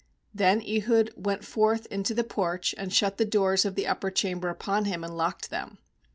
23Then 0.35 0.67
Ehud 0.77 1.11
went 1.15 1.45
forth 1.45 1.85
nto 1.91 2.15
the 2.15 2.23
porch, 2.23 2.73
and 2.75 2.91
shut 2.91 3.17
the 3.17 3.23
doors 3.23 3.65
of 3.65 3.75
the 3.75 3.85
upper 3.85 4.09
chamber 4.09 4.49
upon 4.49 4.85
him, 4.85 5.03
and 5.03 5.13
ocked 5.21 5.51
them. 5.51 5.77